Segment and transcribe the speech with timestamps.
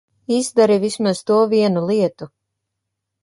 [0.35, 2.31] Izdari vismaz to vienu lietu!